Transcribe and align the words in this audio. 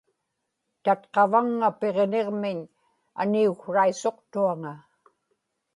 tatqavaŋŋa 0.83 1.69
Piġniġmiñ 1.79 2.59
aniuksraisuqtuaŋa 3.21 4.73